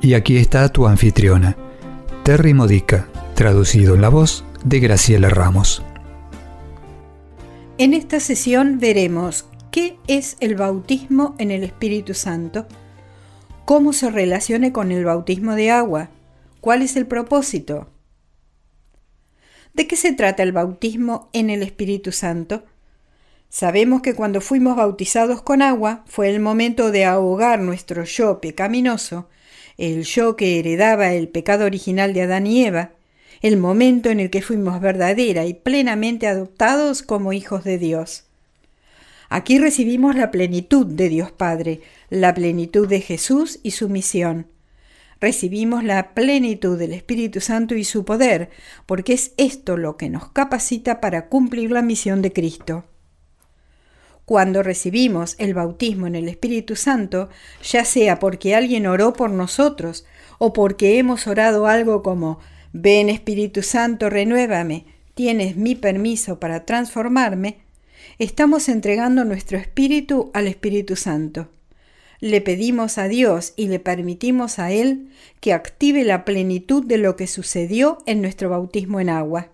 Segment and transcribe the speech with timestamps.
[0.00, 1.56] Y aquí está tu anfitriona,
[2.22, 5.82] Terry Modica, traducido en la voz de Graciela Ramos.
[7.78, 12.68] En esta sesión veremos qué es el bautismo en el Espíritu Santo,
[13.64, 16.10] cómo se relaciona con el bautismo de agua,
[16.60, 17.90] cuál es el propósito.
[19.74, 22.62] ¿De qué se trata el bautismo en el Espíritu Santo?
[23.48, 29.28] Sabemos que cuando fuimos bautizados con agua fue el momento de ahogar nuestro yo pecaminoso
[29.78, 32.92] el yo que heredaba el pecado original de Adán y Eva,
[33.40, 38.24] el momento en el que fuimos verdadera y plenamente adoptados como hijos de Dios.
[39.28, 44.46] Aquí recibimos la plenitud de Dios Padre, la plenitud de Jesús y su misión.
[45.20, 48.50] Recibimos la plenitud del Espíritu Santo y su poder,
[48.86, 52.84] porque es esto lo que nos capacita para cumplir la misión de Cristo.
[54.28, 57.30] Cuando recibimos el bautismo en el Espíritu Santo,
[57.62, 60.04] ya sea porque alguien oró por nosotros
[60.36, 62.38] o porque hemos orado algo como
[62.74, 64.84] Ven Espíritu Santo, renuévame,
[65.14, 67.60] tienes mi permiso para transformarme,
[68.18, 71.48] estamos entregando nuestro espíritu al Espíritu Santo.
[72.20, 75.08] Le pedimos a Dios y le permitimos a Él
[75.40, 79.48] que active la plenitud de lo que sucedió en nuestro bautismo en agua.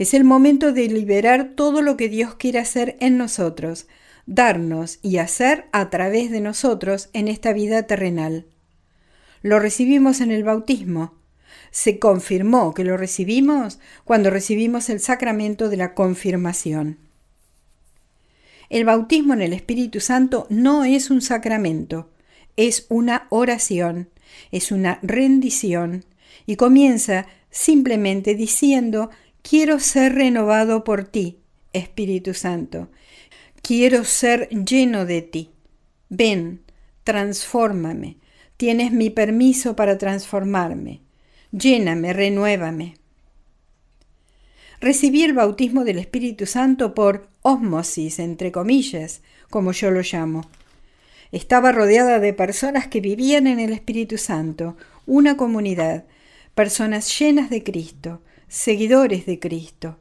[0.00, 3.86] Es el momento de liberar todo lo que Dios quiere hacer en nosotros,
[4.24, 8.46] darnos y hacer a través de nosotros en esta vida terrenal.
[9.42, 11.18] Lo recibimos en el bautismo.
[11.70, 16.96] Se confirmó que lo recibimos cuando recibimos el sacramento de la confirmación.
[18.70, 22.08] El bautismo en el Espíritu Santo no es un sacramento,
[22.56, 24.08] es una oración,
[24.50, 26.06] es una rendición
[26.46, 29.10] y comienza simplemente diciendo
[29.42, 31.38] Quiero ser renovado por ti,
[31.72, 32.88] Espíritu Santo.
[33.62, 35.50] Quiero ser lleno de ti.
[36.08, 36.62] Ven,
[37.04, 38.18] transfórmame.
[38.56, 41.00] Tienes mi permiso para transformarme.
[41.52, 42.94] Lléname, renuévame.
[44.80, 50.48] Recibí el bautismo del Espíritu Santo por ósmosis, entre comillas, como yo lo llamo.
[51.32, 54.76] Estaba rodeada de personas que vivían en el Espíritu Santo,
[55.06, 56.04] una comunidad,
[56.54, 60.00] personas llenas de Cristo, seguidores de Cristo.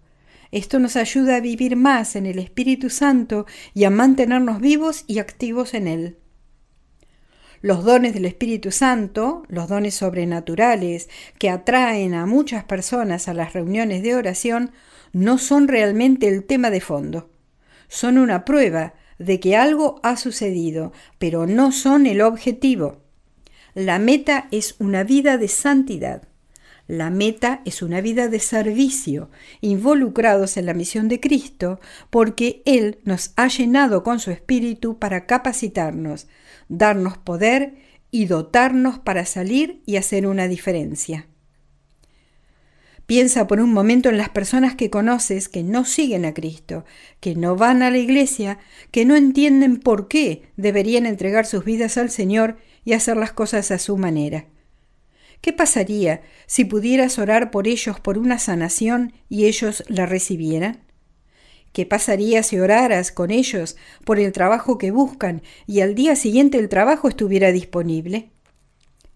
[0.52, 3.46] Esto nos ayuda a vivir más en el Espíritu Santo
[3.76, 6.18] y a mantenernos vivos y activos en Él.
[7.62, 13.54] Los dones del Espíritu Santo, los dones sobrenaturales que atraen a muchas personas a las
[13.54, 14.72] reuniones de oración,
[15.14, 17.30] no son realmente el tema de fondo.
[17.88, 23.04] Son una prueba de que algo ha sucedido, pero no son el objetivo.
[23.76, 26.30] La meta es una vida de santidad.
[26.90, 29.30] La meta es una vida de servicio,
[29.62, 31.80] involucrados en la misión de Cristo,
[32.10, 36.28] porque Él nos ha llenado con su Espíritu para capacitarnos,
[36.68, 37.76] darnos poder
[38.10, 41.28] y dotarnos para salir y hacer una diferencia.
[43.06, 46.86] Piensa por un momento en las personas que conoces que no siguen a Cristo,
[47.20, 48.58] que no van a la iglesia,
[48.90, 53.70] que no entienden por qué deberían entregar sus vidas al Señor y hacer las cosas
[53.70, 54.48] a su manera.
[55.42, 60.84] ¿Qué pasaría si pudieras orar por ellos por una sanación y ellos la recibieran?
[61.72, 66.58] ¿Qué pasaría si oraras con ellos por el trabajo que buscan y al día siguiente
[66.58, 68.32] el trabajo estuviera disponible?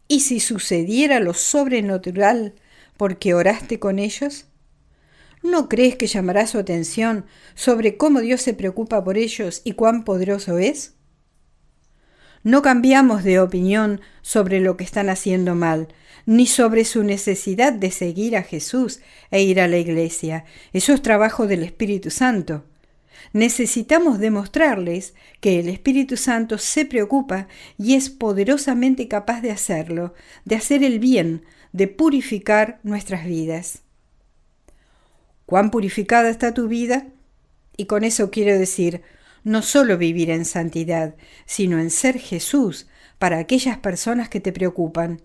[0.07, 2.53] ¿Y si sucediera lo sobrenatural
[2.95, 4.45] porque oraste con ellos?
[5.41, 10.05] ¿No crees que llamará su atención sobre cómo Dios se preocupa por ellos y cuán
[10.05, 10.93] poderoso es?
[12.43, 15.87] No cambiamos de opinión sobre lo que están haciendo mal,
[16.25, 18.99] ni sobre su necesidad de seguir a Jesús
[19.31, 20.45] e ir a la iglesia.
[20.73, 22.65] Eso es trabajo del Espíritu Santo.
[23.31, 27.47] Necesitamos demostrarles que el Espíritu Santo se preocupa
[27.77, 30.13] y es poderosamente capaz de hacerlo,
[30.45, 33.81] de hacer el bien, de purificar nuestras vidas.
[35.45, 37.07] ¿Cuán purificada está tu vida?
[37.77, 39.01] Y con eso quiero decir,
[39.43, 42.87] no solo vivir en santidad, sino en ser Jesús
[43.19, 45.21] para aquellas personas que te preocupan.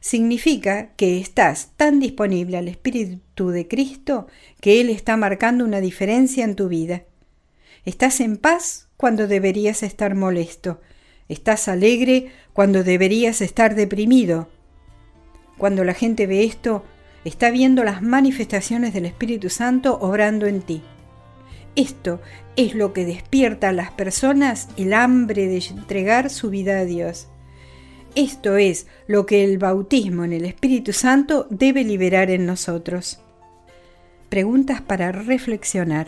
[0.00, 4.26] Significa que estás tan disponible al Espíritu de Cristo
[4.60, 7.04] que Él está marcando una diferencia en tu vida.
[7.84, 10.80] Estás en paz cuando deberías estar molesto.
[11.28, 14.48] Estás alegre cuando deberías estar deprimido.
[15.58, 16.84] Cuando la gente ve esto,
[17.24, 20.82] está viendo las manifestaciones del Espíritu Santo obrando en ti.
[21.76, 22.20] Esto
[22.56, 27.28] es lo que despierta a las personas el hambre de entregar su vida a Dios.
[28.14, 33.20] Esto es lo que el bautismo en el Espíritu Santo debe liberar en nosotros.
[34.30, 36.06] Preguntas para reflexionar.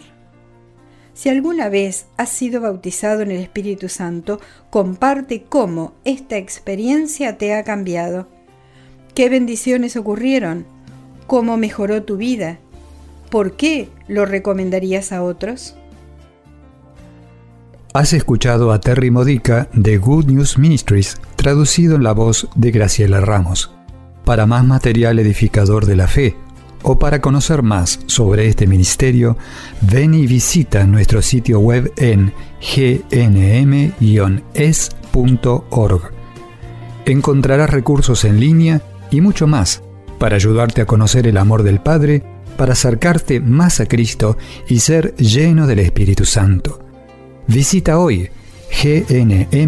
[1.13, 7.53] Si alguna vez has sido bautizado en el Espíritu Santo, comparte cómo esta experiencia te
[7.53, 8.27] ha cambiado.
[9.15, 10.65] ¿Qué bendiciones ocurrieron?
[11.27, 12.59] ¿Cómo mejoró tu vida?
[13.31, 15.75] ¿Por qué lo recomendarías a otros?
[17.95, 23.21] Has escuchado a Terry Modica de Good News Ministries, traducido en la voz de Graciela
[23.21, 23.73] Ramos.
[24.25, 26.37] Para más material edificador de la fe
[26.83, 29.37] o para conocer más sobre este ministerio,
[29.81, 33.91] ven y visita nuestro sitio web en gnm-es.org.
[37.05, 39.83] Encontrarás recursos en línea y mucho más
[40.19, 42.23] para ayudarte a conocer el amor del Padre,
[42.59, 44.37] para acercarte más a Cristo
[44.69, 46.81] y ser lleno del Espíritu Santo.
[47.47, 48.29] Visita hoy
[48.83, 49.59] gnm-es.org.